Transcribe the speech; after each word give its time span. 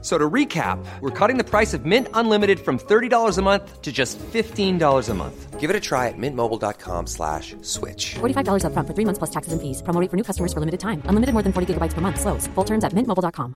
So 0.00 0.16
to 0.16 0.30
recap, 0.30 0.78
we're 1.00 1.10
cutting 1.10 1.38
the 1.38 1.44
price 1.44 1.74
of 1.74 1.84
Mint 1.84 2.06
Unlimited 2.14 2.60
from 2.60 2.78
$30 2.78 3.36
a 3.36 3.42
month 3.42 3.82
to 3.82 3.90
just 3.90 4.16
$15 4.18 5.08
a 5.08 5.14
month. 5.14 5.58
Give 5.58 5.70
it 5.70 5.74
a 5.74 5.80
try 5.80 6.06
at 6.06 6.14
mintmobile.com 6.16 7.08
slash 7.08 7.56
switch. 7.62 8.14
$45 8.20 8.62
upfront 8.62 8.86
for 8.86 8.94
three 8.94 9.04
months 9.04 9.18
plus 9.18 9.30
taxes 9.30 9.52
and 9.52 9.60
fees. 9.60 9.82
Promo 9.82 10.00
rate 10.00 10.08
for 10.08 10.16
new 10.16 10.22
customers 10.22 10.52
for 10.52 10.60
limited 10.60 10.78
time. 10.78 11.02
Unlimited 11.10 11.34
more 11.34 11.42
than 11.42 11.52
40 11.52 11.74
gigabytes 11.74 11.94
per 11.94 12.00
month. 12.00 12.20
Slows. 12.20 12.46
Full 12.54 12.64
terms 12.64 12.84
at 12.84 12.94
mintmobile.com. 12.94 13.54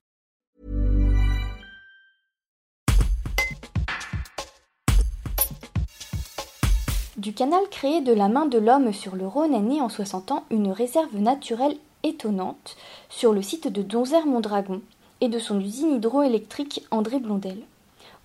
Du 7.15 7.31
canal 7.31 7.69
créé 7.71 8.01
de 8.01 8.11
la 8.11 8.27
main 8.27 8.47
de 8.47 8.57
l'homme 8.57 8.91
sur 8.91 9.15
le 9.15 9.25
Rhône 9.25 9.53
est 9.53 9.61
né 9.61 9.79
en 9.79 9.87
60 9.87 10.31
ans 10.31 10.43
une 10.51 10.73
réserve 10.73 11.15
naturelle 11.15 11.77
étonnante 12.03 12.75
sur 13.07 13.31
le 13.31 13.41
site 13.41 13.69
de 13.69 13.81
Donzère-Mondragon 13.81 14.81
et 15.21 15.29
de 15.29 15.39
son 15.39 15.59
usine 15.59 15.95
hydroélectrique 15.95 16.85
André 16.91 17.19
Blondel. 17.19 17.63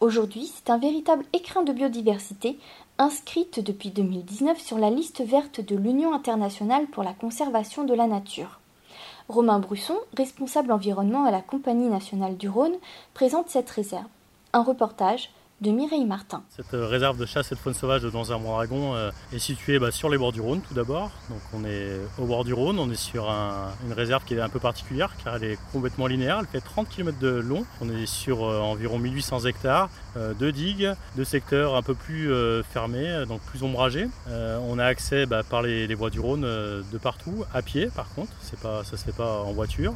Aujourd'hui, 0.00 0.46
c'est 0.46 0.70
un 0.70 0.78
véritable 0.78 1.24
écrin 1.32 1.62
de 1.62 1.72
biodiversité, 1.72 2.58
inscrite 2.98 3.60
depuis 3.60 3.90
2019 3.90 4.60
sur 4.60 4.78
la 4.78 4.90
liste 4.90 5.22
verte 5.22 5.60
de 5.60 5.76
l'Union 5.76 6.14
internationale 6.14 6.86
pour 6.86 7.02
la 7.02 7.14
conservation 7.14 7.84
de 7.84 7.94
la 7.94 8.06
nature. 8.06 8.60
Romain 9.28 9.58
Brusson, 9.58 9.96
responsable 10.16 10.72
environnement 10.72 11.24
à 11.24 11.30
la 11.30 11.42
Compagnie 11.42 11.88
nationale 11.88 12.36
du 12.36 12.48
Rhône, 12.48 12.76
présente 13.12 13.50
cette 13.50 13.70
réserve. 13.70 14.06
Un 14.52 14.62
reportage 14.62 15.30
de 15.60 15.70
Mireille 15.72 16.04
Martin. 16.04 16.42
Cette 16.50 16.72
euh, 16.74 16.86
réserve 16.86 17.18
de 17.18 17.26
chasse 17.26 17.50
et 17.50 17.56
de 17.56 17.60
faune 17.60 17.74
sauvage 17.74 18.02
de 18.02 18.10
Donzère 18.10 18.38
Mondragon 18.38 18.94
euh, 18.94 19.10
est 19.32 19.40
située 19.40 19.80
bah, 19.80 19.90
sur 19.90 20.08
les 20.08 20.16
bords 20.16 20.30
du 20.32 20.40
Rhône 20.40 20.60
tout 20.60 20.74
d'abord. 20.74 21.10
Donc 21.30 21.40
on 21.52 21.64
est 21.64 21.98
au 22.18 22.26
bord 22.26 22.44
du 22.44 22.54
Rhône, 22.54 22.78
on 22.78 22.88
est 22.90 22.94
sur 22.94 23.28
une 23.28 23.92
réserve 23.92 24.24
qui 24.24 24.34
est 24.34 24.40
un 24.40 24.48
peu 24.48 24.60
particulière 24.60 25.10
car 25.22 25.36
elle 25.36 25.44
est 25.44 25.58
complètement 25.72 26.06
linéaire, 26.06 26.38
elle 26.40 26.46
fait 26.46 26.60
30 26.60 26.88
km 26.88 27.18
de 27.18 27.28
long. 27.28 27.64
On 27.80 27.90
est 27.90 28.06
sur 28.06 28.44
euh, 28.44 28.60
environ 28.60 28.98
1800 28.98 29.46
hectares, 29.46 29.90
de 30.16 30.50
digues, 30.50 30.92
de 31.16 31.24
secteurs 31.24 31.76
un 31.76 31.82
peu 31.82 31.94
plus 31.94 32.32
fermés, 32.72 33.24
donc 33.28 33.40
plus 33.42 33.62
ombragés. 33.62 34.08
on 34.26 34.78
a 34.78 34.84
accès 34.84 35.26
bah, 35.26 35.42
par 35.48 35.62
les, 35.62 35.94
voies 35.94 36.10
du 36.10 36.18
Rhône 36.18 36.42
de 36.42 36.98
partout, 37.00 37.44
à 37.54 37.62
pied 37.62 37.88
par 37.94 38.08
contre, 38.14 38.32
pas, 38.60 38.82
ça 38.82 38.96
se 38.96 39.04
fait 39.04 39.12
pas 39.12 39.42
en 39.42 39.52
voiture. 39.52 39.94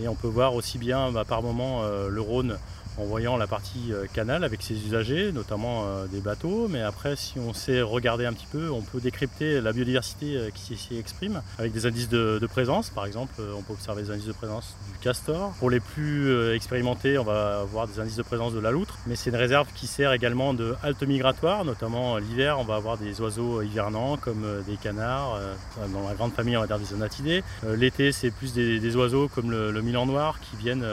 Et 0.00 0.08
on 0.08 0.14
peut 0.14 0.28
voir 0.28 0.54
aussi 0.54 0.78
bien 0.78 1.12
bah, 1.12 1.24
par 1.26 1.42
moment 1.42 1.82
le 1.86 2.20
Rhône 2.20 2.56
en 2.98 3.04
voyant 3.04 3.36
la 3.36 3.46
partie 3.46 3.92
euh, 3.92 4.06
canal 4.12 4.44
avec 4.44 4.62
ses 4.62 4.74
usagers, 4.74 5.30
notamment 5.32 5.84
euh, 5.84 6.06
des 6.06 6.20
bateaux. 6.20 6.66
Mais 6.68 6.82
après, 6.82 7.16
si 7.16 7.38
on 7.38 7.52
sait 7.54 7.80
regarder 7.80 8.26
un 8.26 8.32
petit 8.32 8.46
peu, 8.50 8.70
on 8.70 8.82
peut 8.82 9.00
décrypter 9.00 9.60
la 9.60 9.72
biodiversité 9.72 10.36
euh, 10.36 10.50
qui 10.52 10.76
s'y 10.76 10.98
exprime 10.98 11.40
avec 11.58 11.72
des 11.72 11.86
indices 11.86 12.08
de, 12.08 12.46
présence. 12.48 12.88
Par 12.88 13.04
exemple, 13.04 13.34
on 13.56 13.60
peut 13.60 13.74
observer 13.74 14.02
des 14.02 14.10
indices 14.10 14.26
de 14.26 14.32
présence 14.32 14.74
du 14.90 14.98
castor. 15.00 15.52
Pour 15.58 15.68
les 15.68 15.80
plus 15.80 16.54
expérimentés, 16.54 17.18
on 17.18 17.24
va 17.24 17.60
avoir 17.60 17.86
des 17.86 18.00
indices 18.00 18.16
de 18.16 18.22
présence 18.22 18.54
de 18.54 18.58
la 18.58 18.70
loutre. 18.70 18.96
Mais 19.06 19.16
c'est 19.16 19.28
une 19.28 19.36
réserve 19.36 19.68
qui 19.74 19.86
sert 19.86 20.12
également 20.14 20.54
de 20.54 20.74
halte 20.82 21.02
migratoire, 21.02 21.66
notamment 21.66 22.16
l'hiver, 22.16 22.58
on 22.58 22.64
va 22.64 22.76
avoir 22.76 22.96
des 22.96 23.20
oiseaux 23.20 23.60
hivernants 23.60 24.16
comme 24.16 24.46
des 24.66 24.76
canards, 24.76 25.38
dans 25.92 26.08
la 26.08 26.14
grande 26.14 26.32
famille 26.32 26.56
on 26.56 26.60
va 26.60 26.66
dire 26.66 26.78
des 26.78 26.86
zonatidés. 26.86 27.44
L'été, 27.76 28.12
c'est 28.12 28.30
plus 28.30 28.54
des, 28.54 28.96
oiseaux 28.96 29.28
comme 29.28 29.50
le, 29.50 29.70
le 29.70 29.82
milan 29.82 30.06
noir 30.06 30.40
qui 30.40 30.56
viennent 30.56 30.86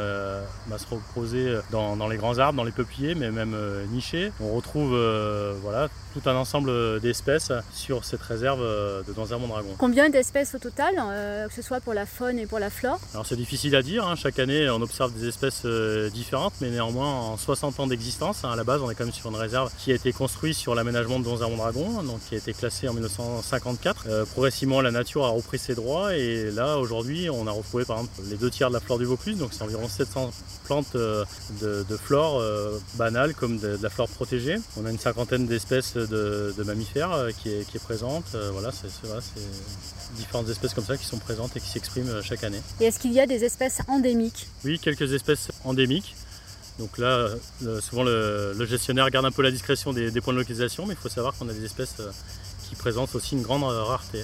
bah, 0.68 0.78
se 0.78 0.88
reposer 0.94 1.58
dans 1.72 1.95
dans, 1.98 2.08
les 2.08 2.18
grands 2.18 2.38
arbres, 2.38 2.58
dans 2.58 2.64
les 2.64 2.72
peupliers, 2.72 3.16
mais 3.16 3.32
même 3.32 3.54
euh, 3.54 3.86
nichés. 3.88 4.32
On 4.40 4.56
retrouve 4.56 4.94
euh, 4.94 5.54
voilà, 5.62 5.90
tout 6.14 6.22
un 6.30 6.36
ensemble 6.36 7.00
d'espèces 7.00 7.52
sur 7.74 8.06
cette 8.06 8.22
réserve 8.22 8.62
euh, 8.62 9.02
de 9.04 9.14
Danzère-Mondragon. 9.14 9.76
Combien 9.78 10.10
d'espèces 10.10 10.56
au 10.56 10.60
total, 10.60 10.96
que 11.48 11.54
ce 11.54 11.62
soit 11.62 11.82
pour 11.82 11.94
la 11.94 12.06
faune 12.06 12.40
et 12.40 12.46
pour 12.46 12.60
la 12.60 12.70
flore? 12.70 13.00
Alors 13.14 13.26
c'est 13.26 13.36
difficile 13.36 13.76
à 13.76 13.82
dire, 13.82 14.08
hein. 14.08 14.16
chaque 14.16 14.40
année 14.40 14.70
on 14.70 14.82
observe 14.82 15.14
des 15.14 15.28
espèces 15.28 15.66
différentes, 16.14 16.54
mais 16.62 16.70
néanmoins 16.70 17.12
en 17.12 17.38
60 17.38 17.80
ans 17.80 17.88
d'existence, 17.88 18.44
hein, 18.44 18.52
à 18.52 18.56
la 18.56 18.64
base 18.64 18.82
on 18.82 18.90
est 18.90 18.96
quand 18.96 19.06
même 19.06 19.14
sur 19.14 19.30
une 19.30 19.36
réserve 19.36 19.72
qui 19.78 19.92
a 19.92 19.96
été 19.96 20.12
construite 20.14 20.56
sur 20.56 20.76
l'aménagement 20.76 21.20
de 21.20 21.26
Danzère-Mondragon, 21.26 22.04
donc 22.04 22.20
qui 22.28 22.36
a 22.36 22.38
été 22.38 22.54
classée 22.54 22.88
en 22.88 22.94
1954. 22.94 24.26
progressivement 24.32 24.82
la 24.82 24.92
nature 24.92 25.26
a 25.26 25.30
repris 25.30 25.58
ses 25.58 25.76
droits 25.76 26.16
et 26.16 26.52
là 26.52 26.78
aujourd'hui 26.78 27.30
on 27.30 27.48
a 27.48 27.52
retrouvé 27.52 27.86
par 27.86 27.98
exemple 27.98 28.14
les 28.30 28.38
deux 28.38 28.50
tiers 28.50 28.70
de 28.70 28.74
la 28.74 28.80
flore 28.80 29.00
du 29.00 29.06
Vaucluse, 29.06 29.38
donc 29.38 29.50
c'est 29.54 29.64
environ 29.64 29.88
700 29.88 30.32
plantes 30.66 30.96
de, 30.96 31.85
de 31.90 31.98
flore 31.98 32.40
euh, 32.40 32.80
banale 32.96 33.34
comme 33.34 33.60
de, 33.60 33.78
la 33.82 33.90
flore 33.90 34.10
protégée. 34.10 34.58
On 34.78 34.86
a 34.86 34.92
une 34.92 35.00
cinquantaine 35.00 35.46
d'espèces 35.46 35.96
de, 35.96 36.54
mammifères 36.66 37.12
euh, 37.12 37.32
qui, 37.32 37.50
est, 37.50 37.84
présente. 37.84 38.26
Euh, 38.36 38.50
voilà, 38.52 38.72
c'est 38.72 38.88
différentes 40.16 40.50
espèces 40.50 40.74
comme 40.74 40.86
ça 40.86 40.98
qui 40.98 41.06
sont 41.06 41.18
présentes 41.18 41.56
et 41.58 41.60
qui 41.60 41.70
s'expriment 41.70 42.22
chaque 42.22 42.44
année. 42.44 42.62
Et 42.80 42.86
est-ce 42.86 43.00
qu'il 43.00 43.14
y 43.14 43.20
a 43.20 43.28
des 43.28 43.44
espèces 43.44 43.82
endémiques? 43.88 44.48
Oui, 44.64 44.80
quelques 44.80 45.14
espèces 45.14 45.50
endémiques. 45.64 46.16
Donc 46.80 46.98
là, 46.98 47.30
souvent 47.80 48.04
le, 48.04 48.66
gestionnaire 48.66 49.10
garde 49.10 49.26
un 49.26 49.32
peu 49.32 49.42
la 49.42 49.52
discrétion 49.52 49.94
des, 49.94 50.12
des 50.12 50.22
points 50.22 50.34
de 50.34 50.40
localisation, 50.40 50.86
mais 50.86 50.94
il 50.94 51.00
faut 51.00 51.10
savoir 51.10 51.34
qu'on 51.38 51.48
a 51.48 51.54
des 51.54 51.64
espèces 51.64 51.96
qui 52.68 52.76
présentent 52.76 53.16
aussi 53.16 53.36
une 53.36 53.44
grande 53.44 53.64
rareté. 53.64 54.24